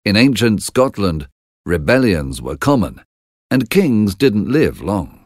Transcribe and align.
In 0.03 0.17
ancient 0.17 0.61
Scotland, 0.63 1.29
rebellions 1.65 2.41
were 2.41 2.57
common, 2.57 3.01
and 3.49 3.69
kings 3.69 4.15
didn't 4.15 4.51
live 4.51 4.81
long. 4.81 5.25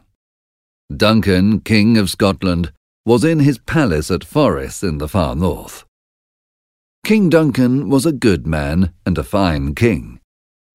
Duncan, 0.96 1.60
King 1.60 1.98
of 1.98 2.10
Scotland, 2.10 2.72
was 3.04 3.24
in 3.24 3.40
his 3.40 3.58
palace 3.58 4.10
at 4.10 4.24
Forres 4.24 4.84
in 4.84 4.98
the 4.98 5.08
far 5.08 5.34
north. 5.34 5.84
King 7.04 7.28
Duncan 7.28 7.88
was 7.88 8.06
a 8.06 8.12
good 8.12 8.46
man 8.46 8.92
and 9.04 9.18
a 9.18 9.24
fine 9.24 9.74
king, 9.74 10.20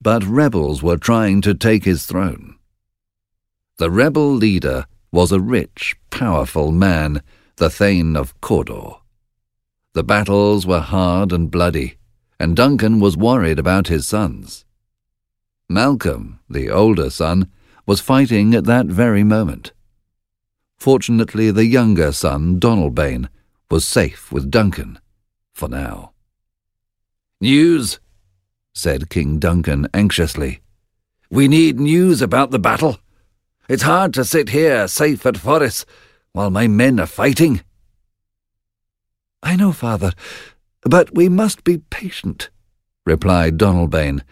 but 0.02 0.26
rebels 0.26 0.84
were 0.84 0.98
trying 0.98 1.40
to 1.42 1.54
take 1.54 1.86
his 1.86 2.06
throne. 2.06 2.56
The 3.78 3.90
rebel 3.90 4.34
leader 4.34 4.86
was 5.12 5.32
a 5.32 5.40
rich, 5.40 5.96
powerful 6.10 6.72
man, 6.72 7.22
the 7.58 7.70
Thane 7.70 8.16
of 8.16 8.40
Cawdor. 8.42 8.96
The 9.94 10.04
battles 10.04 10.68
were 10.68 10.80
hard 10.80 11.32
and 11.32 11.50
bloody, 11.50 11.98
and 12.40 12.56
Duncan 12.56 13.00
was 13.00 13.18
worried 13.18 13.58
about 13.58 13.88
his 13.88 14.08
sons. 14.08 14.66
Malcolm, 15.70 16.40
the 16.50 16.70
older 16.70 17.10
son, 17.10 17.50
was 17.86 18.00
fighting 18.00 18.54
at 18.54 18.66
that 18.66 18.86
very 18.86 19.24
moment. 19.24 19.72
Fortunately, 20.78 21.50
the 21.52 21.66
younger 21.66 22.12
son, 22.12 22.60
Donalbain, 22.60 23.30
was 23.72 23.86
safe 23.86 24.32
with 24.32 24.52
Duncan, 24.52 25.00
for 25.54 25.68
now. 25.68 26.12
News, 27.42 28.00
said 28.74 29.10
King 29.10 29.40
Duncan 29.40 29.88
anxiously. 29.94 30.60
We 31.30 31.48
need 31.48 31.80
news 31.80 32.22
about 32.22 32.52
the 32.52 32.60
battle. 32.60 33.00
It's 33.70 33.84
hard 33.84 34.14
to 34.14 34.24
sit 34.24 34.50
here 34.50 34.88
safe 34.88 35.26
at 35.26 35.38
Forres 35.38 35.86
while 36.32 36.50
my 36.50 36.68
men 36.68 37.00
are 37.00 37.06
fighting. 37.06 37.62
I 39.44 39.56
know, 39.56 39.74
father, 39.74 40.14
but 40.84 41.14
we 41.14 41.28
must 41.28 41.64
be 41.64 41.80
patient, 41.80 42.50
replied 43.06 43.58
Donalbain 43.58 44.24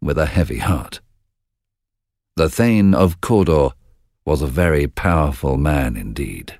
with 0.00 0.16
a 0.16 0.26
heavy 0.26 0.58
heart. 0.58 1.00
The 2.36 2.48
Thane 2.48 2.94
of 2.94 3.20
Cawdor 3.20 3.70
was 4.24 4.42
a 4.42 4.46
very 4.46 4.86
powerful 4.86 5.56
man 5.56 5.96
indeed. 5.96 6.58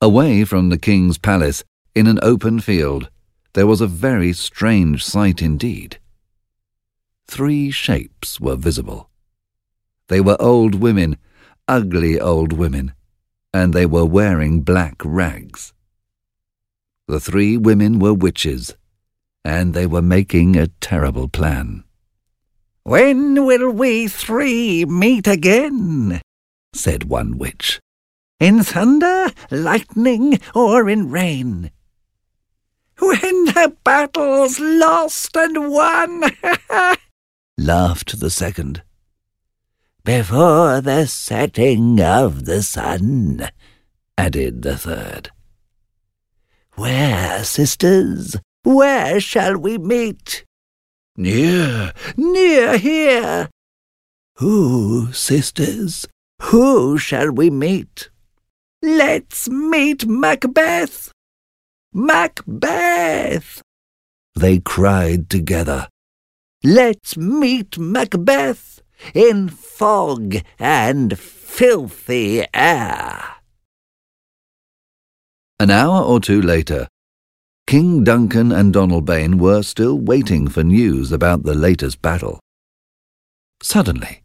Away 0.00 0.44
from 0.44 0.70
the 0.70 0.78
king's 0.78 1.18
palace, 1.18 1.62
in 1.94 2.06
an 2.06 2.18
open 2.22 2.60
field, 2.60 3.10
there 3.52 3.66
was 3.66 3.80
a 3.80 3.86
very 3.86 4.32
strange 4.32 5.04
sight 5.04 5.42
indeed. 5.42 5.98
Three 7.26 7.70
shapes 7.70 8.40
were 8.40 8.56
visible. 8.56 9.09
They 10.10 10.20
were 10.20 10.36
old 10.42 10.74
women, 10.74 11.18
ugly 11.68 12.18
old 12.20 12.52
women, 12.52 12.94
and 13.54 13.72
they 13.72 13.86
were 13.86 14.04
wearing 14.04 14.62
black 14.62 14.96
rags. 15.04 15.72
The 17.06 17.20
three 17.20 17.56
women 17.56 18.00
were 18.00 18.12
witches, 18.12 18.74
and 19.44 19.72
they 19.72 19.86
were 19.86 20.02
making 20.02 20.56
a 20.56 20.66
terrible 20.80 21.28
plan. 21.28 21.84
When 22.82 23.46
will 23.46 23.70
we 23.70 24.08
three 24.08 24.84
meet 24.84 25.28
again? 25.28 26.20
said 26.74 27.04
one 27.04 27.38
witch. 27.38 27.78
In 28.40 28.64
thunder, 28.64 29.30
lightning, 29.48 30.40
or 30.56 30.90
in 30.90 31.12
rain? 31.12 31.70
When 32.98 33.44
the 33.44 33.76
battle's 33.84 34.58
lost 34.58 35.36
and 35.36 35.70
won, 35.70 36.24
laughed 37.56 38.18
the 38.18 38.30
second 38.30 38.82
before 40.18 40.80
the 40.80 41.06
setting 41.06 42.00
of 42.00 42.44
the 42.44 42.60
sun, 42.64 43.48
added 44.18 44.62
the 44.62 44.76
third. 44.76 45.30
Where, 46.74 47.44
sisters, 47.44 48.34
where 48.64 49.20
shall 49.20 49.56
we 49.56 49.78
meet? 49.78 50.44
Near, 51.16 51.92
near 52.16 52.76
here. 52.76 53.50
Who, 54.38 55.12
sisters, 55.12 56.08
who 56.42 56.98
shall 56.98 57.30
we 57.30 57.48
meet? 57.48 58.10
Let's 58.82 59.48
meet 59.48 60.08
Macbeth. 60.08 61.12
Macbeth! 61.92 63.62
They 64.34 64.58
cried 64.58 65.30
together. 65.30 65.86
Let's 66.64 67.16
meet 67.16 67.78
Macbeth 67.78 68.82
in 69.14 69.48
fog 69.48 70.36
and 70.58 71.18
filthy 71.18 72.44
air. 72.52 73.24
An 75.58 75.70
hour 75.70 76.02
or 76.02 76.20
two 76.20 76.40
later, 76.40 76.88
King 77.66 78.02
Duncan 78.02 78.50
and 78.50 78.74
Donalbain 78.74 79.38
were 79.38 79.62
still 79.62 79.98
waiting 79.98 80.48
for 80.48 80.64
news 80.64 81.12
about 81.12 81.42
the 81.42 81.54
latest 81.54 82.02
battle. 82.02 82.40
Suddenly, 83.62 84.22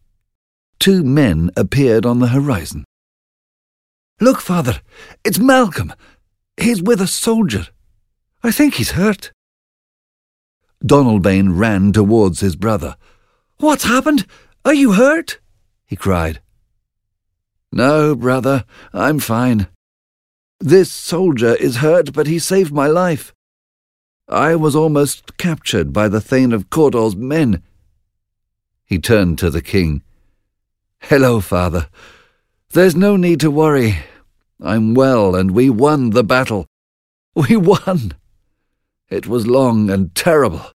two 0.80 1.04
men 1.04 1.52
appeared 1.58 2.06
on 2.06 2.20
the 2.20 2.30
horizon. 2.30 2.86
Look, 4.22 4.40
father, 4.40 4.82
it's 5.26 5.38
Malcolm. 5.38 5.94
He's 6.58 6.82
with 6.82 7.02
a 7.02 7.08
soldier. 7.08 7.68
I 8.42 8.52
think 8.52 8.76
he's 8.76 8.92
hurt. 8.92 9.32
Donalbain 10.84 11.58
ran 11.58 11.92
towards 11.92 12.40
his 12.40 12.56
brother. 12.56 12.96
What's 13.58 13.84
happened? 13.84 14.26
Are 14.66 14.74
you 14.74 14.94
hurt? 14.94 15.40
he 15.86 15.96
cried. 15.96 16.42
No, 17.72 18.16
brother, 18.16 18.66
I'm 18.94 19.20
fine. 19.20 19.68
This 20.60 20.92
soldier 20.92 21.54
is 21.54 21.78
hurt, 21.78 22.12
but 22.14 22.26
he 22.26 22.40
saved 22.40 22.74
my 22.74 22.88
life. 22.88 23.32
I 24.28 24.56
was 24.56 24.76
almost 24.76 25.38
captured 25.38 25.94
by 25.94 26.08
the 26.08 26.20
Thane 26.20 26.52
of 26.52 26.72
Cawdor's 26.72 27.16
men. 27.16 27.62
He 28.86 28.98
turned 28.98 29.38
to 29.38 29.52
the 29.52 29.62
king. 29.62 30.02
Hello, 31.00 31.42
father. 31.42 31.88
There's 32.72 32.96
no 32.96 33.18
need 33.18 33.40
to 33.42 33.52
worry. 33.52 33.98
I'm 34.60 34.96
well, 34.96 35.36
and 35.36 35.52
we 35.52 35.70
won 35.70 36.10
the 36.10 36.24
battle. 36.24 36.66
We 37.36 37.58
won. 37.58 38.14
It 39.10 39.28
was 39.28 39.46
long 39.46 39.92
and 39.92 40.16
terrible. 40.16 40.72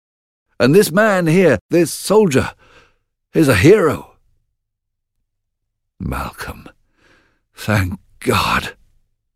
And 0.60 0.74
this 0.74 0.90
man 0.90 1.28
here, 1.28 1.58
this 1.70 1.92
soldier, 1.92 2.50
is 3.34 3.48
a 3.48 3.54
hero. 3.54 4.16
Malcolm, 6.00 6.68
thank 7.54 7.98
God, 8.20 8.76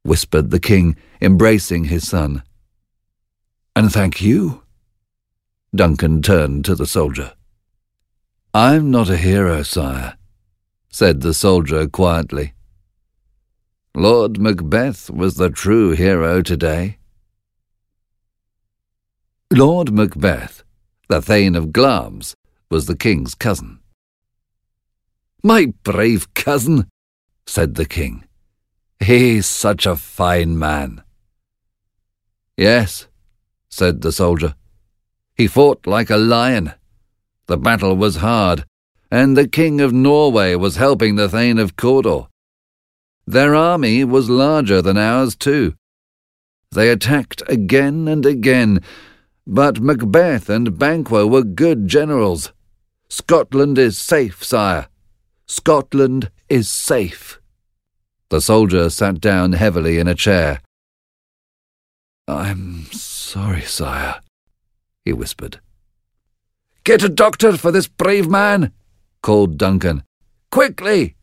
whispered 0.03 0.51
the 0.51 0.61
king, 0.61 0.97
embracing 1.21 1.85
his 1.85 2.09
son. 2.09 2.43
And 3.77 3.93
thank 3.93 4.21
you. 4.21 4.63
Duncan 5.75 6.23
turned 6.23 6.65
to 6.67 6.75
the 6.75 6.87
soldier. 6.87 7.33
I'm 8.55 8.91
not 8.91 9.09
a 9.09 9.17
hero, 9.17 9.63
sire, 9.63 10.17
said 10.89 11.21
the 11.21 11.35
soldier 11.35 11.89
quietly. 11.89 12.53
Lord 13.95 14.39
Macbeth 14.39 15.11
was 15.11 15.37
the 15.37 15.51
true 15.51 15.91
hero 15.91 16.43
today. 16.43 16.99
Lord 19.51 19.93
Macbeth, 19.93 20.63
the 21.09 21.21
Thane 21.21 21.55
of 21.55 21.73
Glamis, 21.73 22.35
was 22.71 22.87
the 22.87 22.97
king's 22.97 23.35
cousin. 23.35 23.82
My 25.45 25.73
brave 25.83 26.33
cousin, 26.35 26.89
said 27.47 27.75
the 27.75 27.85
king. 27.85 28.25
He's 29.01 29.47
such 29.47 29.87
a 29.87 29.97
fine 29.97 30.57
man. 30.57 31.03
Yes, 32.57 33.09
said 33.69 34.03
the 34.03 34.13
soldier. 34.13 34.55
He 35.35 35.49
fought 35.49 35.85
like 35.85 36.11
a 36.11 36.17
lion. 36.17 36.75
The 37.47 37.57
battle 37.57 37.97
was 37.97 38.17
hard, 38.17 38.65
and 39.11 39.37
the 39.37 39.49
King 39.49 39.81
of 39.81 39.93
Norway 39.93 40.55
was 40.55 40.77
helping 40.77 41.17
the 41.17 41.29
Thane 41.29 41.59
of 41.59 41.75
Cawdor. 41.75 42.29
Their 43.27 43.57
army 43.57 44.05
was 44.05 44.31
larger 44.31 44.81
than 44.81 44.97
ours, 44.97 45.35
too. 45.35 45.75
They 46.71 46.89
attacked 46.89 47.43
again 47.49 48.07
and 48.07 48.25
again, 48.25 48.81
but 49.45 49.81
Macbeth 49.81 50.49
and 50.49 50.79
Banquo 50.79 51.27
were 51.27 51.43
good 51.43 51.89
generals. 51.89 52.53
Scotland 53.09 53.77
is 53.77 53.99
safe, 53.99 54.45
sire. 54.45 54.87
Scotland 55.47 56.31
is 56.49 56.71
safe. 56.71 57.41
The 58.31 58.41
soldier 58.41 58.89
sat 58.89 59.21
down 59.21 59.53
heavily 59.53 59.99
in 59.99 60.09
a 60.09 60.15
chair. 60.15 60.61
I'm 62.27 62.87
sorry, 62.93 63.63
sire, 63.63 64.21
he 65.05 65.13
whispered. 65.13 65.61
Get 66.85 67.03
a 67.03 67.09
doctor 67.09 67.57
for 67.57 67.71
this 67.71 67.89
brave 67.89 68.29
man, 68.29 68.73
called 69.23 69.59
Duncan. 69.59 70.03
Quickly! 70.51 71.17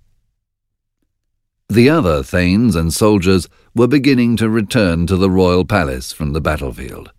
The 1.68 1.90
other 1.90 2.24
thanes 2.24 2.76
and 2.76 2.94
soldiers 2.94 3.48
were 3.76 3.88
beginning 3.88 4.38
to 4.38 4.50
return 4.50 5.06
to 5.08 5.16
the 5.16 5.30
royal 5.30 5.66
palace 5.66 6.12
from 6.12 6.34
the 6.34 6.42
battlefield. 6.42 7.12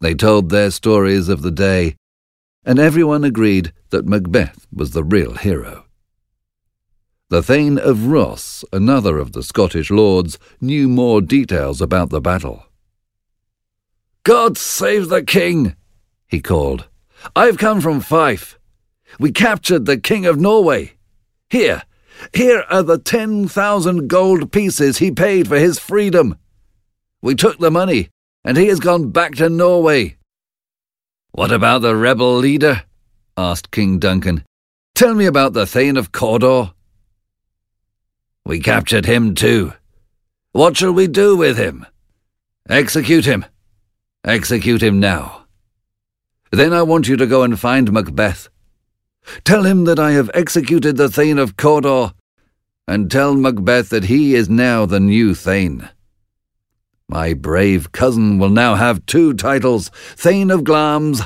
They 0.00 0.14
told 0.14 0.50
their 0.50 0.70
stories 0.70 1.28
of 1.28 1.42
the 1.42 1.50
day, 1.50 1.96
and 2.64 2.78
everyone 2.78 3.24
agreed 3.24 3.72
that 3.90 4.06
Macbeth 4.06 4.66
was 4.72 4.90
the 4.90 5.04
real 5.04 5.34
hero. 5.34 5.85
The 7.28 7.42
Thane 7.42 7.76
of 7.76 8.06
Ross, 8.06 8.64
another 8.72 9.18
of 9.18 9.32
the 9.32 9.42
Scottish 9.42 9.90
lords, 9.90 10.38
knew 10.60 10.88
more 10.88 11.20
details 11.20 11.82
about 11.82 12.10
the 12.10 12.20
battle. 12.20 12.66
God 14.22 14.56
save 14.56 15.08
the 15.08 15.24
king, 15.24 15.74
he 16.28 16.40
called. 16.40 16.86
I've 17.34 17.58
come 17.58 17.80
from 17.80 18.00
Fife. 18.00 18.60
We 19.18 19.32
captured 19.32 19.86
the 19.86 19.98
King 19.98 20.24
of 20.24 20.38
Norway. 20.38 20.92
Here, 21.50 21.82
here 22.32 22.64
are 22.70 22.84
the 22.84 22.98
ten 22.98 23.48
thousand 23.48 24.06
gold 24.06 24.52
pieces 24.52 24.98
he 24.98 25.10
paid 25.10 25.48
for 25.48 25.58
his 25.58 25.80
freedom. 25.80 26.36
We 27.22 27.34
took 27.34 27.58
the 27.58 27.72
money, 27.72 28.08
and 28.44 28.56
he 28.56 28.68
has 28.68 28.78
gone 28.78 29.10
back 29.10 29.34
to 29.36 29.48
Norway. 29.48 30.16
What 31.32 31.50
about 31.50 31.82
the 31.82 31.96
rebel 31.96 32.36
leader? 32.36 32.84
asked 33.36 33.72
King 33.72 33.98
Duncan. 33.98 34.44
Tell 34.94 35.14
me 35.14 35.26
about 35.26 35.54
the 35.54 35.66
Thane 35.66 35.96
of 35.96 36.12
Cawdor. 36.12 36.72
We 38.46 38.60
captured 38.60 39.06
him 39.06 39.34
too. 39.34 39.72
What 40.52 40.76
shall 40.76 40.92
we 40.92 41.08
do 41.08 41.36
with 41.36 41.58
him? 41.58 41.84
Execute 42.68 43.24
him. 43.24 43.44
Execute 44.24 44.84
him 44.84 45.00
now. 45.00 45.46
Then 46.52 46.72
I 46.72 46.82
want 46.82 47.08
you 47.08 47.16
to 47.16 47.26
go 47.26 47.42
and 47.42 47.58
find 47.58 47.90
Macbeth. 47.90 48.48
Tell 49.42 49.64
him 49.64 49.82
that 49.86 49.98
I 49.98 50.12
have 50.12 50.30
executed 50.32 50.96
the 50.96 51.08
Thane 51.08 51.40
of 51.40 51.56
Cawdor, 51.56 52.12
and 52.86 53.10
tell 53.10 53.34
Macbeth 53.34 53.88
that 53.88 54.04
he 54.04 54.36
is 54.36 54.48
now 54.48 54.86
the 54.86 55.00
new 55.00 55.34
Thane. 55.34 55.88
My 57.08 57.34
brave 57.34 57.90
cousin 57.90 58.38
will 58.38 58.50
now 58.50 58.76
have 58.76 59.04
two 59.06 59.34
titles, 59.34 59.90
Thane 60.14 60.52
of 60.52 60.62
Glamis 60.62 61.22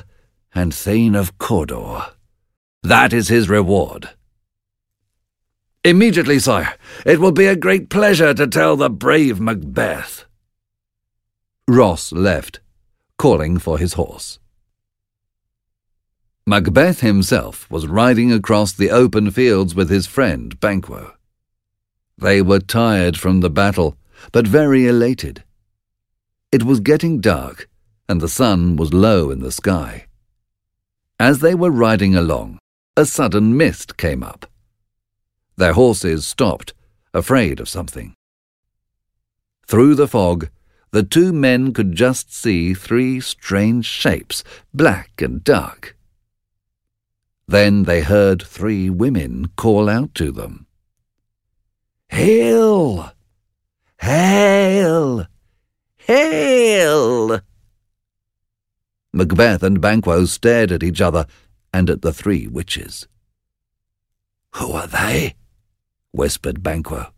and 0.54 0.72
Thane 0.72 1.14
of 1.14 1.36
Cawdor. 1.36 2.14
That 2.82 3.12
is 3.12 3.28
his 3.28 3.50
reward. 3.50 4.08
Immediately, 5.84 6.38
sire. 6.40 6.76
It 7.06 7.20
will 7.20 7.32
be 7.32 7.46
a 7.46 7.56
great 7.56 7.88
pleasure 7.88 8.34
to 8.34 8.46
tell 8.46 8.76
the 8.76 8.90
brave 8.90 9.40
Macbeth. 9.40 10.26
Ross 11.66 12.12
left, 12.12 12.60
calling 13.16 13.58
for 13.58 13.78
his 13.78 13.94
horse. 13.94 14.38
Macbeth 16.46 17.00
himself 17.00 17.70
was 17.70 17.86
riding 17.86 18.30
across 18.32 18.72
the 18.72 18.90
open 18.90 19.30
fields 19.30 19.74
with 19.74 19.88
his 19.88 20.06
friend 20.06 20.58
Banquo. 20.60 21.14
They 22.18 22.42
were 22.42 22.60
tired 22.60 23.16
from 23.16 23.40
the 23.40 23.48
battle, 23.48 23.96
but 24.32 24.46
very 24.46 24.86
elated. 24.86 25.44
It 26.52 26.64
was 26.64 26.80
getting 26.80 27.20
dark, 27.20 27.68
and 28.08 28.20
the 28.20 28.28
sun 28.28 28.76
was 28.76 28.92
low 28.92 29.30
in 29.30 29.38
the 29.38 29.52
sky. 29.52 30.06
As 31.18 31.38
they 31.38 31.54
were 31.54 31.70
riding 31.70 32.14
along, 32.14 32.58
a 32.96 33.06
sudden 33.06 33.56
mist 33.56 33.96
came 33.96 34.22
up. 34.22 34.46
Their 35.60 35.74
horses 35.74 36.26
stopped, 36.26 36.72
afraid 37.12 37.60
of 37.60 37.68
something. 37.68 38.14
Through 39.66 39.94
the 39.94 40.08
fog, 40.08 40.48
the 40.90 41.02
two 41.02 41.34
men 41.34 41.74
could 41.74 41.94
just 41.94 42.34
see 42.34 42.72
three 42.72 43.20
strange 43.20 43.84
shapes, 43.84 44.42
black 44.72 45.20
and 45.20 45.44
dark. 45.44 45.98
Then 47.46 47.82
they 47.82 48.00
heard 48.00 48.40
three 48.40 48.88
women 48.88 49.50
call 49.56 49.90
out 49.90 50.14
to 50.14 50.32
them. 50.32 50.66
Hail! 52.08 53.12
Hail! 54.00 55.26
Hail! 55.98 57.40
Macbeth 59.12 59.62
and 59.62 59.78
Banquo 59.78 60.24
stared 60.24 60.72
at 60.72 60.82
each 60.82 61.02
other 61.02 61.26
and 61.70 61.90
at 61.90 62.00
the 62.00 62.14
three 62.14 62.46
witches. 62.46 63.06
Who 64.52 64.72
are 64.72 64.86
they? 64.86 65.34
Whispered 66.12 66.62
Banquo. 66.62 67.12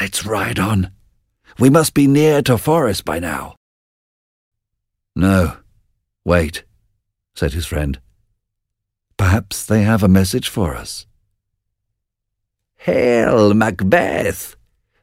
Let's 0.00 0.24
ride 0.24 0.58
on. 0.58 0.92
We 1.58 1.70
must 1.70 1.94
be 1.94 2.06
near 2.06 2.42
to 2.42 2.56
Forres 2.56 3.02
by 3.02 3.18
now. 3.18 3.56
No, 5.16 5.56
wait, 6.24 6.64
said 7.34 7.52
his 7.52 7.66
friend. 7.66 8.00
Perhaps 9.16 9.66
they 9.66 9.82
have 9.82 10.02
a 10.02 10.08
message 10.08 10.48
for 10.48 10.74
us. 10.74 11.06
Hail, 12.76 13.52
Macbeth, 13.52 14.56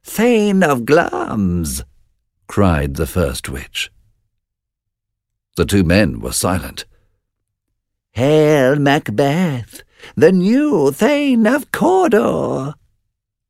Thane 0.04 0.64
of 0.64 0.86
Glamis! 0.86 1.84
cried 2.48 2.96
the 2.96 3.06
first 3.06 3.50
witch. 3.50 3.92
The 5.58 5.66
two 5.66 5.84
men 5.84 6.20
were 6.20 6.32
silent. 6.32 6.86
Hail, 8.12 8.78
Macbeth, 8.78 9.84
the 10.16 10.32
new 10.32 10.92
Thane 10.92 11.48
of 11.48 11.72
Cawdor! 11.72 12.74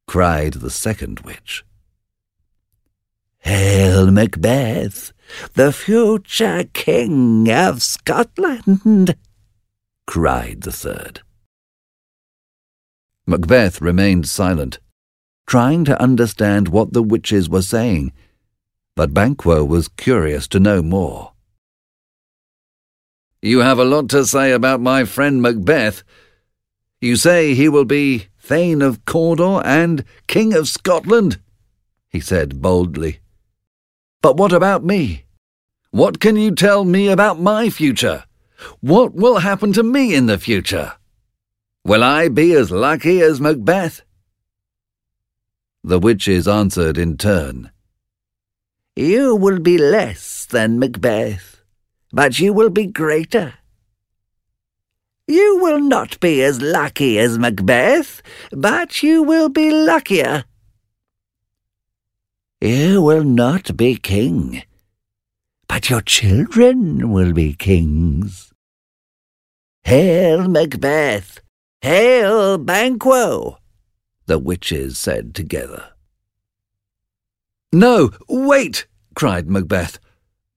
cried 0.07 0.53
the 0.53 0.69
second 0.69 1.21
witch. 1.21 1.63
Hail, 3.39 4.11
Macbeth, 4.11 5.13
the 5.53 5.71
future 5.71 6.65
King 6.73 7.51
of 7.51 7.81
Scotland! 7.81 9.15
cried 10.05 10.61
the 10.61 10.71
third. 10.71 11.21
Macbeth 13.25 13.81
remained 13.81 14.27
silent, 14.27 14.79
trying 15.45 15.83
to 15.85 16.01
understand 16.01 16.69
what 16.69 16.93
the 16.93 17.03
witches 17.03 17.49
were 17.49 17.61
saying, 17.61 18.13
but 18.95 19.13
Banquo 19.13 19.63
was 19.63 19.89
curious 19.89 20.47
to 20.47 20.59
know 20.59 20.81
more. 20.81 21.33
You 23.41 23.59
have 23.59 23.77
a 23.77 23.85
lot 23.85 24.09
to 24.09 24.25
say 24.25 24.51
about 24.51 24.81
my 24.81 25.05
friend 25.05 25.41
Macbeth. 25.41 26.03
You 26.99 27.15
say 27.15 27.53
he 27.53 27.69
will 27.69 27.85
be 27.85 28.27
Thane 28.39 28.81
of 28.81 29.05
Cawdor 29.05 29.61
and 29.63 30.03
King 30.25 30.53
of 30.53 30.67
Scotland, 30.67 31.39
he 32.09 32.19
said 32.19 32.61
boldly. 32.61 33.19
But 34.21 34.37
what 34.37 34.51
about 34.51 34.83
me? 34.83 35.25
What 35.91 36.19
can 36.19 36.35
you 36.35 36.55
tell 36.55 36.83
me 36.85 37.09
about 37.09 37.39
my 37.39 37.69
future? 37.69 38.23
What 38.81 39.13
will 39.13 39.39
happen 39.39 39.73
to 39.73 39.83
me 39.83 40.15
in 40.15 40.25
the 40.25 40.39
future? 40.39 40.93
Will 41.85 42.03
I 42.03 42.29
be 42.29 42.53
as 42.53 42.71
lucky 42.71 43.21
as 43.21 43.39
Macbeth? 43.39 44.01
The 45.83 45.99
witches 45.99 46.47
answered 46.47 46.97
in 46.97 47.17
turn. 47.17 47.71
You 48.95 49.35
will 49.35 49.59
be 49.59 49.77
less 49.77 50.45
than 50.45 50.79
Macbeth, 50.79 51.61
but 52.11 52.39
you 52.39 52.51
will 52.51 52.71
be 52.71 52.87
greater. 52.87 53.53
You 55.27 55.57
will 55.61 55.79
not 55.79 56.19
be 56.21 56.41
as 56.41 56.61
lucky 56.61 57.19
as 57.19 57.37
Macbeth, 57.37 58.21
but 58.51 59.03
you 59.03 59.23
will 59.23 59.49
be 59.49 59.71
luckier. 59.71 60.45
You 62.61 63.01
will 63.01 63.23
not 63.23 63.75
be 63.75 63.97
king, 63.97 64.63
but 65.67 65.89
your 65.89 66.01
children 66.01 67.11
will 67.11 67.33
be 67.33 67.53
kings. 67.53 68.53
Hail, 69.83 70.47
Macbeth! 70.47 71.41
Hail, 71.81 72.57
Banquo! 72.57 73.57
the 74.27 74.39
witches 74.39 74.97
said 74.97 75.33
together. 75.33 75.89
No, 77.73 78.11
wait! 78.29 78.85
cried 79.15 79.49
Macbeth. 79.49 79.99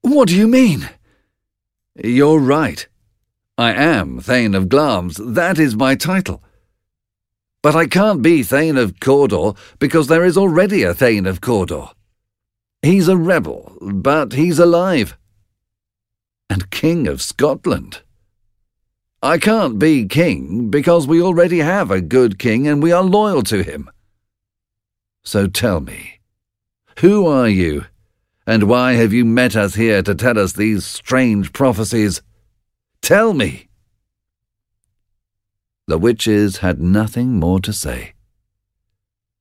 What 0.02 0.28
do 0.28 0.36
you 0.36 0.46
mean? 0.46 0.88
You're 2.02 2.38
right. 2.38 2.86
I 3.60 3.74
am 3.74 4.20
Thane 4.20 4.54
of 4.54 4.70
Glamis, 4.70 5.20
that 5.22 5.58
is 5.58 5.76
my 5.76 5.94
title. 5.94 6.42
But 7.62 7.76
I 7.76 7.86
can't 7.86 8.22
be 8.22 8.42
Thane 8.42 8.78
of 8.78 8.98
Cawdor 9.00 9.52
because 9.78 10.06
there 10.06 10.24
is 10.24 10.38
already 10.38 10.82
a 10.82 10.94
Thane 10.94 11.26
of 11.26 11.42
Cawdor. 11.42 11.88
He's 12.80 13.06
a 13.06 13.18
rebel, 13.18 13.76
but 13.82 14.32
he's 14.32 14.58
alive. 14.58 15.18
And 16.48 16.70
King 16.70 17.06
of 17.06 17.20
Scotland. 17.20 18.00
I 19.22 19.36
can't 19.36 19.78
be 19.78 20.06
king 20.06 20.70
because 20.70 21.06
we 21.06 21.20
already 21.20 21.58
have 21.58 21.90
a 21.90 22.00
good 22.00 22.38
king 22.38 22.66
and 22.66 22.82
we 22.82 22.92
are 22.92 23.02
loyal 23.02 23.42
to 23.42 23.62
him. 23.62 23.90
So 25.22 25.46
tell 25.46 25.80
me, 25.80 26.20
who 27.00 27.26
are 27.26 27.50
you, 27.50 27.84
and 28.46 28.62
why 28.62 28.94
have 28.94 29.12
you 29.12 29.26
met 29.26 29.54
us 29.54 29.74
here 29.74 30.02
to 30.04 30.14
tell 30.14 30.38
us 30.38 30.54
these 30.54 30.86
strange 30.86 31.52
prophecies? 31.52 32.22
Tell 33.02 33.32
me. 33.32 33.68
The 35.86 35.98
witches 35.98 36.58
had 36.58 36.80
nothing 36.80 37.40
more 37.40 37.60
to 37.60 37.72
say. 37.72 38.14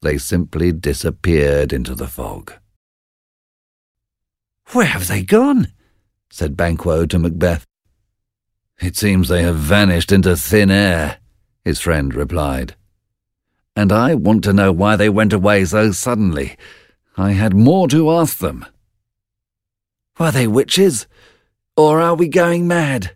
They 0.02 0.18
simply 0.18 0.72
disappeared 0.72 1.72
into 1.74 1.94
the 1.94 2.08
fog. 2.08 2.54
Where 4.72 4.86
have 4.86 5.08
they 5.08 5.24
gone? 5.24 5.74
said 6.32 6.56
Banquo 6.56 7.06
to 7.06 7.20
Macbeth. 7.20 7.66
It 8.82 8.96
seems 8.96 9.28
they 9.28 9.44
have 9.44 9.58
vanished 9.58 10.12
into 10.12 10.38
thin 10.38 10.72
air, 10.72 11.18
his 11.64 11.80
friend 11.80 12.16
replied. 12.16 12.76
And 13.76 13.92
I 13.92 14.16
want 14.16 14.44
to 14.46 14.54
know 14.54 14.72
why 14.72 14.96
they 14.96 15.10
went 15.10 15.34
away 15.34 15.66
so 15.66 15.92
suddenly. 15.92 16.58
I 17.18 17.32
had 17.32 17.54
more 17.54 17.88
to 17.90 18.12
ask 18.12 18.38
them. 18.38 18.66
Were 20.18 20.32
they 20.32 20.48
witches? 20.48 21.08
Or 21.76 22.00
are 22.00 22.16
we 22.16 22.28
going 22.28 22.68
mad? 22.68 23.16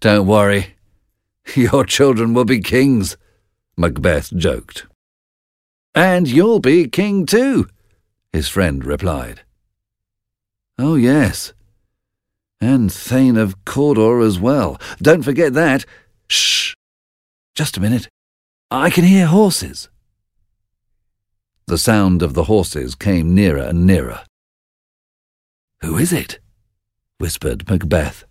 Don't 0.00 0.26
worry. 0.26 0.74
Your 1.54 1.84
children 1.84 2.34
will 2.34 2.44
be 2.44 2.60
kings, 2.60 3.16
Macbeth 3.76 4.34
joked. 4.36 4.86
And 5.94 6.26
you'll 6.28 6.60
be 6.60 6.88
king 6.88 7.26
too, 7.26 7.68
his 8.32 8.48
friend 8.48 8.84
replied. 8.84 9.42
Oh, 10.78 10.96
yes. 10.96 11.52
And 12.60 12.92
Thane 12.92 13.36
of 13.36 13.64
Cawdor 13.64 14.20
as 14.20 14.40
well. 14.40 14.80
Don't 15.00 15.22
forget 15.22 15.54
that. 15.54 15.84
Shh! 16.28 16.74
Just 17.54 17.76
a 17.76 17.80
minute. 17.80 18.08
I 18.70 18.90
can 18.90 19.04
hear 19.04 19.26
horses. 19.26 19.88
The 21.66 21.78
sound 21.78 22.22
of 22.22 22.34
the 22.34 22.44
horses 22.44 22.94
came 22.94 23.34
nearer 23.34 23.62
and 23.62 23.86
nearer. 23.86 24.24
Who 25.80 25.96
is 25.96 26.12
it? 26.12 26.40
whispered 27.18 27.68
Macbeth. 27.70 28.24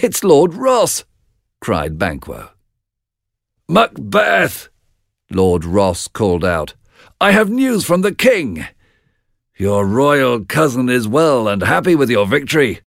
It's 0.00 0.22
Lord 0.22 0.54
Ross, 0.54 1.04
cried 1.60 1.98
Banquo. 1.98 2.50
Macbeth, 3.68 4.68
Lord 5.28 5.64
Ross 5.64 6.06
called 6.06 6.44
out. 6.44 6.74
I 7.20 7.32
have 7.32 7.50
news 7.50 7.84
from 7.84 8.02
the 8.02 8.14
king. 8.14 8.64
Your 9.56 9.84
royal 9.84 10.44
cousin 10.44 10.88
is 10.88 11.08
well 11.08 11.48
and 11.48 11.62
happy 11.62 11.96
with 11.96 12.10
your 12.10 12.26
victory. 12.26 12.80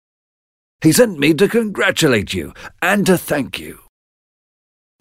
He 0.81 0.93
sent 0.93 1.19
me 1.19 1.33
to 1.33 1.49
congratulate 1.49 2.33
you 2.33 2.53
and 2.81 3.05
to 3.07 3.17
thank 3.17 3.59
you. 3.59 3.79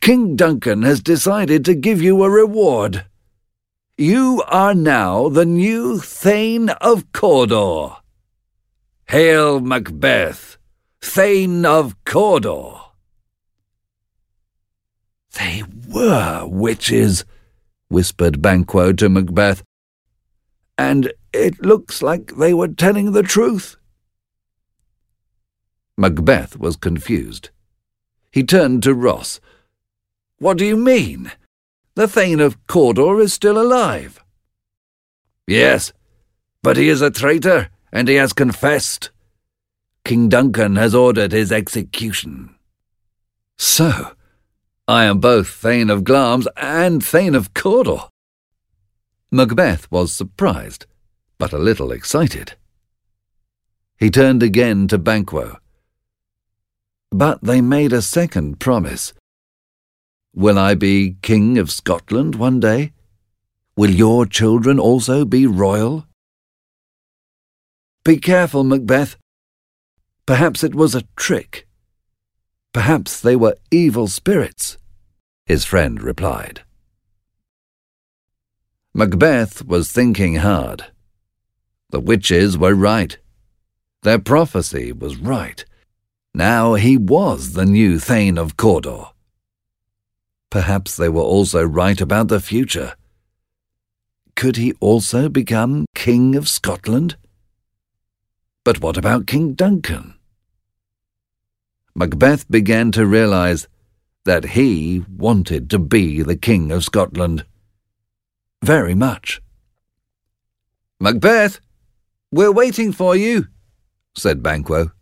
King 0.01 0.35
Duncan 0.35 0.83
has 0.83 1.01
decided 1.01 1.65
to 1.65 1.75
give 1.75 2.03
you 2.03 2.25
a 2.25 2.31
reward. 2.31 3.05
You 3.97 4.43
are 4.49 4.75
now 4.75 5.29
the 5.29 5.47
new 5.47 6.01
Thane 6.01 6.71
of 6.71 7.13
Cawdor. 7.13 7.99
Hail 9.07 9.61
Macbeth, 9.61 10.57
Thane 11.03 11.65
of 11.65 11.97
Cawdor. 12.05 12.81
They 15.39 15.63
were 15.89 16.47
witches, 16.47 17.25
whispered 17.89 18.43
Banquo 18.43 18.93
to 18.93 19.09
Macbeth 19.09 19.63
and 20.81 21.13
it 21.35 21.61
looks 21.61 22.01
like 22.01 22.37
they 22.37 22.55
were 22.55 22.67
telling 22.67 23.13
the 23.13 23.23
truth. 23.23 23.77
Macbeth 25.99 26.59
was 26.59 26.77
confused. 26.77 27.51
He 28.33 28.43
turned 28.43 28.83
to 28.85 28.95
Ross. 28.95 29.41
What 30.39 30.57
do 30.57 30.65
you 30.65 30.79
mean? 30.79 31.33
The 31.97 32.09
Thane 32.09 32.41
of 32.41 32.67
Cawdor 32.67 33.21
is 33.21 33.35
still 33.35 33.61
alive. 33.61 34.25
Yes, 35.47 35.93
but 36.63 36.79
he 36.79 36.89
is 36.89 37.03
a 37.03 37.11
traitor, 37.11 37.69
and 37.93 38.09
he 38.09 38.15
has 38.15 38.33
confessed. 38.33 39.11
King 40.05 40.29
Duncan 40.29 40.77
has 40.77 40.95
ordered 40.95 41.33
his 41.33 41.53
execution. 41.53 42.55
So, 43.59 44.13
I 44.89 45.05
am 45.05 45.21
both 45.21 45.49
Thane 45.49 45.91
of 45.91 46.05
Glamis 46.05 46.49
and 46.57 47.05
Thane 47.05 47.35
of 47.35 47.55
Cawdor. 47.55 48.09
Macbeth 49.31 49.91
was 49.91 50.13
surprised, 50.13 50.87
but 51.39 51.53
a 51.53 51.59
little 51.59 51.93
excited. 51.93 52.55
He 53.99 54.11
turned 54.11 54.43
again 54.43 54.89
to 54.89 54.99
Banquo. 54.99 55.59
But 57.11 57.43
they 57.43 57.61
made 57.61 57.93
a 57.93 58.03
second 58.03 58.59
promise. 58.59 59.13
Will 60.35 60.59
I 60.59 60.75
be 60.75 61.17
King 61.23 61.59
of 61.59 61.71
Scotland 61.71 62.35
one 62.35 62.61
day? 62.61 62.93
Will 63.77 63.91
your 63.91 64.27
children 64.27 64.79
also 64.79 65.25
be 65.25 65.47
royal? 65.47 66.07
Be 68.05 68.17
careful, 68.19 68.65
Macbeth. 68.65 69.17
Perhaps 70.31 70.63
it 70.63 70.77
was 70.77 70.95
a 70.95 71.03
trick. 71.17 71.67
Perhaps 72.73 73.21
they 73.21 73.35
were 73.35 73.57
evil 73.73 74.07
spirits, 74.07 74.79
his 75.45 75.65
friend 75.65 76.01
replied. 76.01 76.61
Macbeth 78.95 79.67
was 79.67 79.91
thinking 79.91 80.37
hard. 80.37 80.85
The 81.89 81.99
witches 81.99 82.57
were 82.57 82.77
right. 82.77 83.19
Their 84.03 84.21
prophecy 84.21 84.93
was 84.93 85.17
right. 85.17 85.65
Now 86.33 86.75
he 86.75 86.97
was 86.97 87.55
the 87.55 87.67
new 87.67 87.99
Thane 87.99 88.39
of 88.39 88.57
Cawdor. 88.57 89.07
Perhaps 90.49 90.97
they 90.97 91.09
were 91.09 91.23
also 91.23 91.65
right 91.65 92.01
about 92.01 92.29
the 92.29 92.39
future. 92.39 92.95
Could 94.37 94.55
he 94.55 94.75
also 94.79 95.29
become 95.29 95.87
King 95.97 96.37
of 96.37 96.49
Scotland? 96.49 97.17
But 98.63 98.81
what 98.81 98.97
about 98.97 99.27
King 99.27 99.55
Duncan? 99.55 100.15
Macbeth 101.95 102.51
began 102.51 102.93
to 102.93 103.07
realize 103.07 103.69
that 104.25 104.51
he 104.51 105.05
wanted 105.09 105.71
to 105.71 105.79
be 105.79 106.23
the 106.23 106.37
King 106.37 106.71
of 106.71 106.85
Scotland 106.85 107.45
very 108.63 108.95
much. 108.95 109.41
Macbeth, 111.01 111.61
we're 112.31 112.53
waiting 112.53 112.93
for 112.93 113.17
you, 113.17 113.47
said 114.15 114.43
Banquo. 114.43 114.93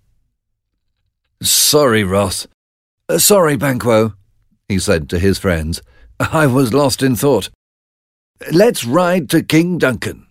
Sorry, 1.42 2.04
Ross. 2.04 2.47
Uh, 3.09 3.18
sorry, 3.18 3.57
Banquo, 3.57 4.14
he 4.68 4.78
said 4.78 5.09
to 5.11 5.18
his 5.18 5.38
friends. 5.38 5.83
I 6.21 6.47
was 6.47 6.73
lost 6.73 7.02
in 7.02 7.16
thought. 7.16 7.50
Let's 8.52 8.85
ride 8.85 9.28
to 9.30 9.42
King 9.42 9.78
Duncan. 9.78 10.26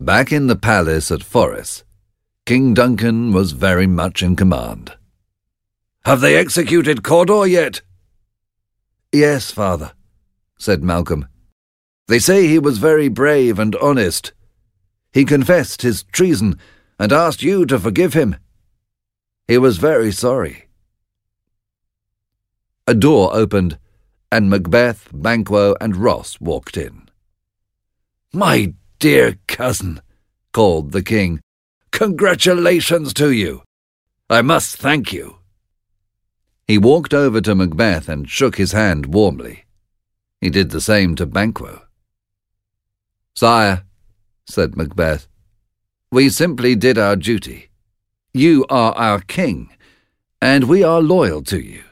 Back 0.00 0.32
in 0.32 0.46
the 0.48 0.56
palace 0.56 1.10
at 1.10 1.22
Forres, 1.22 1.84
King 2.52 2.74
Duncan 2.74 3.32
was 3.32 3.52
very 3.52 3.86
much 3.86 4.22
in 4.22 4.36
command. 4.36 4.92
Have 6.04 6.20
they 6.20 6.36
executed 6.36 7.02
Cawdor 7.02 7.46
yet? 7.46 7.80
Yes, 9.10 9.50
father, 9.50 9.92
said 10.58 10.82
Malcolm. 10.82 11.26
They 12.08 12.18
say 12.18 12.46
he 12.46 12.58
was 12.58 12.76
very 12.76 13.08
brave 13.08 13.58
and 13.58 13.74
honest. 13.76 14.34
He 15.14 15.24
confessed 15.24 15.80
his 15.80 16.02
treason 16.02 16.58
and 16.98 17.10
asked 17.10 17.42
you 17.42 17.64
to 17.64 17.78
forgive 17.78 18.12
him. 18.12 18.36
He 19.48 19.56
was 19.56 19.78
very 19.78 20.12
sorry. 20.12 20.68
A 22.86 22.92
door 22.92 23.34
opened, 23.34 23.78
and 24.30 24.50
Macbeth, 24.50 25.08
Banquo, 25.10 25.74
and 25.80 25.96
Ross 25.96 26.38
walked 26.38 26.76
in. 26.76 27.08
My 28.30 28.74
dear 28.98 29.38
cousin, 29.46 30.02
called 30.52 30.92
the 30.92 31.02
king, 31.02 31.40
congratulations 31.92 33.14
to 33.14 33.30
you. 33.30 33.62
I 34.28 34.42
must 34.42 34.76
thank 34.76 35.12
you. 35.12 35.36
He 36.66 36.78
walked 36.78 37.14
over 37.14 37.40
to 37.40 37.54
Macbeth 37.54 38.08
and 38.08 38.28
shook 38.28 38.56
his 38.56 38.72
hand 38.72 39.06
warmly. 39.06 39.64
He 40.40 40.50
did 40.50 40.70
the 40.70 40.80
same 40.80 41.14
to 41.16 41.26
Banquo. 41.26 41.82
Sire, 43.34 43.84
said 44.46 44.76
Macbeth, 44.76 45.28
We 46.10 46.28
simply 46.28 46.74
did 46.74 46.98
our 46.98 47.14
duty. 47.14 47.70
You 48.34 48.66
are 48.68 48.92
our 48.94 49.20
king, 49.20 49.70
and 50.40 50.64
we 50.64 50.82
are 50.82 51.00
loyal 51.00 51.42
to 51.44 51.60
you. 51.60 51.84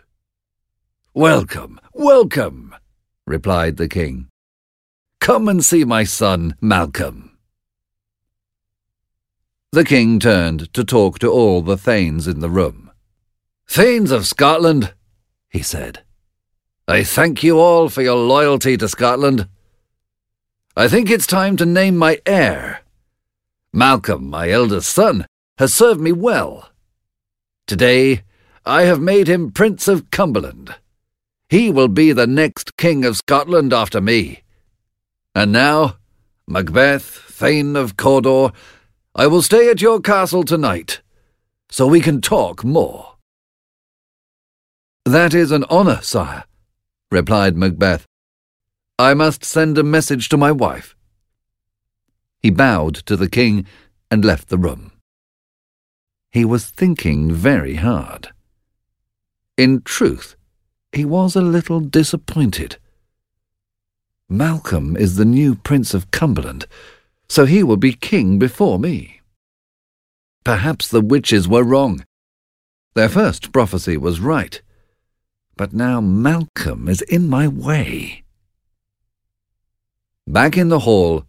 Welcome, 1.14 1.78
welcome, 1.92 2.75
replied 3.26 3.76
the 3.76 3.88
king. 3.88 4.28
Come 5.21 5.49
and 5.49 5.64
see 5.64 5.85
my 5.85 6.04
son, 6.04 6.57
Malcolm. 6.61 7.30
The 9.73 9.85
king 9.85 10.19
turned 10.19 10.75
to 10.75 10.83
talk 10.83 11.21
to 11.21 11.31
all 11.31 11.62
the 11.62 11.77
Thanes 11.77 12.27
in 12.27 12.41
the 12.41 12.50
room. 12.50 12.91
Thanes 13.69 14.11
of 14.11 14.27
Scotland, 14.27 14.95
he 15.49 15.62
said, 15.62 16.03
I 16.89 17.05
thank 17.05 17.45
you 17.45 17.61
all 17.61 17.89
for 17.89 18.03
your 18.03 18.17
loyalty 18.17 18.77
to 18.77 18.89
Scotland. 18.89 19.49
I 20.77 20.89
think 20.89 21.09
it's 21.09 21.27
time 21.27 21.57
to 21.57 21.67
name 21.67 21.97
my 21.97 22.19
heir. 22.27 22.81
Malcolm, 23.73 24.29
my 24.29 24.50
eldest 24.50 24.93
son, 24.93 25.25
has 25.59 25.73
served 25.73 26.00
me 26.00 26.11
well. 26.11 26.71
Today, 27.69 28.25
I 28.67 28.83
have 28.83 29.00
made 29.00 29.29
him 29.29 29.53
Prince 29.53 29.87
of 29.87 30.11
Cumberland. 30.11 30.75
He 31.49 31.71
will 31.71 31.87
be 31.87 32.11
the 32.11 32.27
next 32.27 32.77
King 32.77 33.05
of 33.05 33.19
Scotland 33.19 33.73
after 33.73 34.00
me. 34.00 34.43
And 35.33 35.53
now, 35.53 35.95
Macbeth, 36.49 37.05
Thane 37.05 37.77
of 37.77 37.97
Cawdor, 37.97 38.50
I 39.14 39.26
will 39.26 39.43
stay 39.43 39.69
at 39.69 39.83
your 39.83 40.00
castle 40.00 40.45
tonight, 40.45 41.00
so 41.69 41.87
we 41.87 42.00
can 42.00 42.21
talk 42.21 42.62
more. 42.64 43.17
That 45.05 45.35
is 45.35 45.50
an 45.50 45.64
honour, 45.64 46.00
sire, 46.02 46.45
replied 47.11 47.57
Macbeth. 47.57 48.07
I 48.99 49.14
must 49.14 49.45
send 49.45 49.79
a 49.79 49.83
message 49.83 50.29
to 50.29 50.37
my 50.37 50.52
wife. 50.52 50.95
He 52.38 52.50
bowed 52.50 52.95
to 53.07 53.17
the 53.17 53.29
king 53.29 53.67
and 54.11 54.25
left 54.25 54.49
the 54.49 54.59
room. 54.59 54.93
He 56.31 56.45
was 56.45 56.71
thinking 56.71 57.33
very 57.33 57.76
hard. 57.76 58.29
In 59.57 59.83
truth, 59.83 60.37
he 60.93 61.05
was 61.05 61.35
a 61.35 61.40
little 61.40 61.81
disappointed. 61.81 62.76
Malcolm 64.29 64.97
is 64.97 65.17
the 65.17 65.25
new 65.25 65.57
Prince 65.57 65.95
of 65.95 66.12
Cumberland, 66.12 66.67
so 67.31 67.47
he 67.47 67.63
will 67.63 67.77
be 67.77 67.93
king 67.93 68.41
before 68.41 68.77
me. 68.77 69.21
Perhaps 70.43 70.89
the 70.89 71.01
witches 71.01 71.47
were 71.47 71.63
wrong. 71.63 72.05
Their 72.95 73.09
first 73.09 73.53
prophecy 73.53 73.97
was 73.97 74.19
right. 74.19 74.61
But 75.57 75.73
now 75.73 76.01
Malcolm 76.01 76.89
is 76.89 77.03
in 77.03 77.29
my 77.29 77.47
way. 77.47 78.25
Back 80.27 80.57
in 80.57 80.71
the 80.71 80.81
hall, 80.81 81.25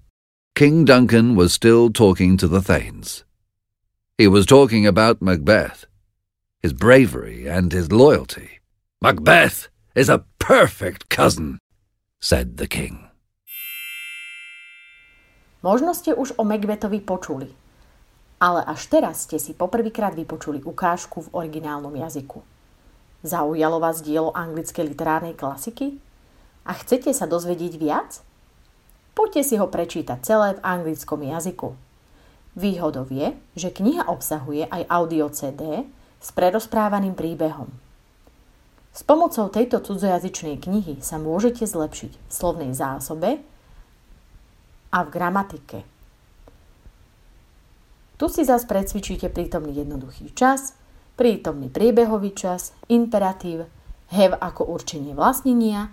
King 0.55 0.85
Duncan 0.85 1.35
was 1.35 1.53
still 1.53 1.91
talking 1.91 2.35
to 2.37 2.47
the 2.47 2.63
Thanes. 2.63 3.23
He 4.17 4.27
was 4.27 4.47
talking 4.47 4.87
about 4.87 5.21
Macbeth, 5.21 5.85
his 6.63 6.73
bravery 6.73 7.47
and 7.47 7.71
his 7.71 7.91
loyalty. 7.91 8.59
Macbeth 9.03 9.67
is 9.93 10.09
a 10.09 10.25
perfect 10.39 11.09
cousin, 11.09 11.59
said 12.19 12.57
the 12.57 12.67
king. 12.67 13.10
Možno 15.61 15.93
ste 15.93 16.17
už 16.17 16.33
o 16.37 16.43
Macbethovi 16.43 17.05
počuli, 17.05 17.53
ale 18.41 18.65
až 18.65 18.89
teraz 18.89 19.29
ste 19.29 19.37
si 19.37 19.53
poprvýkrát 19.53 20.17
vypočuli 20.17 20.65
ukážku 20.65 21.29
v 21.29 21.45
originálnom 21.45 21.93
jazyku. 21.93 22.41
Zaujalo 23.21 23.77
vás 23.77 24.01
dielo 24.01 24.33
anglickej 24.33 24.89
literárnej 24.89 25.37
klasiky? 25.37 26.01
A 26.65 26.73
chcete 26.73 27.13
sa 27.13 27.29
dozvedieť 27.29 27.77
viac? 27.77 28.25
Poďte 29.13 29.45
si 29.45 29.55
ho 29.61 29.69
prečítať 29.69 30.17
celé 30.25 30.57
v 30.57 30.63
anglickom 30.65 31.21
jazyku. 31.21 31.77
Výhodou 32.57 33.05
je, 33.13 33.37
že 33.53 33.69
kniha 33.69 34.09
obsahuje 34.09 34.65
aj 34.65 34.89
audio 34.89 35.29
CD 35.29 35.85
s 36.17 36.33
prerozprávaným 36.33 37.13
príbehom. 37.13 37.69
S 38.91 39.05
pomocou 39.05 39.47
tejto 39.53 39.79
cudzojazyčnej 39.85 40.57
knihy 40.57 40.99
sa 41.05 41.21
môžete 41.21 41.69
zlepšiť 41.69 42.11
v 42.17 42.31
slovnej 42.33 42.73
zásobe 42.73 43.39
a 44.91 45.03
v 45.03 45.09
gramatike. 45.09 45.79
Tu 48.21 48.25
si 48.29 48.45
zase 48.45 48.69
precvičíte 48.69 49.33
prítomný 49.33 49.81
jednoduchý 49.81 50.35
čas, 50.37 50.77
prítomný 51.17 51.73
priebehový 51.73 52.37
čas, 52.37 52.77
imperatív, 52.85 53.65
have 54.13 54.35
ako 54.37 54.67
určenie 54.77 55.17
vlastnenia, 55.17 55.89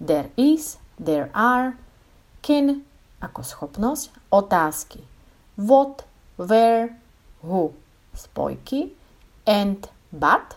there 0.00 0.32
is, 0.38 0.80
there 0.96 1.28
are, 1.34 1.76
can 2.40 2.86
ako 3.18 3.42
schopnosť, 3.42 4.14
otázky, 4.30 5.02
what, 5.58 6.06
where, 6.38 6.94
who, 7.42 7.74
spojky, 8.14 8.94
and, 9.42 9.90
but, 10.14 10.54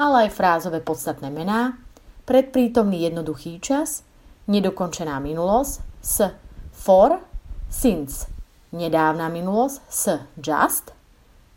ale 0.00 0.28
aj 0.28 0.34
frázové 0.34 0.80
podstatné 0.80 1.28
mená, 1.28 1.76
predprítomný 2.24 3.04
jednoduchý 3.04 3.60
čas, 3.60 4.02
nedokončená 4.48 5.20
minulosť, 5.20 5.72
s, 6.00 6.16
for, 6.78 7.18
since, 7.66 8.30
nedávna 8.70 9.26
minulosť 9.26 9.78
s 9.90 10.04
just, 10.38 10.94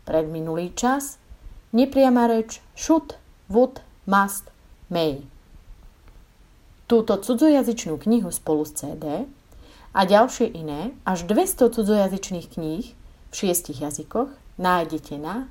predminulý 0.02 0.74
čas, 0.74 1.22
nepriama 1.70 2.26
reč 2.26 2.58
should, 2.74 3.14
would, 3.46 3.78
must, 4.02 4.50
may. 4.90 5.22
Túto 6.90 7.16
cudzojazyčnú 7.22 7.96
knihu 8.02 8.34
spolu 8.34 8.66
s 8.66 8.82
CD 8.82 9.30
a 9.94 10.00
ďalšie 10.02 10.50
iné, 10.50 10.90
až 11.06 11.22
200 11.30 11.70
cudzojazyčných 11.70 12.50
kníh 12.52 12.86
v 13.30 13.32
šiestich 13.32 13.80
jazykoch 13.80 14.28
nájdete 14.58 15.16
na 15.16 15.48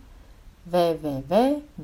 www.rab.sk. 0.68 1.84